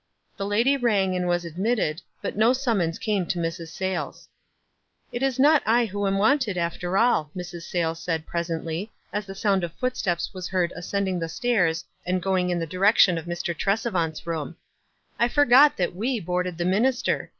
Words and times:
The 0.35 0.47
lady 0.47 0.77
rang 0.77 1.15
and 1.15 1.27
was 1.27 1.45
admitted, 1.45 2.01
but 2.23 2.35
no 2.35 2.53
sum 2.53 2.79
mons 2.79 2.97
came 2.97 3.23
to 3.27 3.37
Mrs. 3.37 3.67
Sayles. 3.67 4.29
"It 5.11 5.21
is 5.21 5.37
not 5.37 5.61
I 5.63 5.85
who 5.85 6.07
am 6.07 6.17
wanted, 6.17 6.57
after 6.57 6.97
all," 6.97 7.29
Mrs. 7.37 7.69
Sayles 7.69 8.01
said, 8.01 8.25
presently, 8.25 8.91
as 9.13 9.27
the 9.27 9.35
sound 9.35 9.63
of 9.63 9.71
footsteps 9.73 10.33
was 10.33 10.47
heard 10.47 10.73
ascending 10.75 11.19
the 11.19 11.29
stairs 11.29 11.85
and 12.03 12.19
sroim* 12.19 12.49
in 12.49 12.57
the 12.57 12.65
direction 12.65 13.19
of 13.19 13.25
Mr. 13.25 13.55
Trescvant's 13.55 14.25
room. 14.25 14.55
"I 15.19 15.27
forgot 15.27 15.77
that 15.77 15.95
we 15.95 16.19
boarded 16.19 16.57
the 16.57 16.65
minister. 16.65 17.29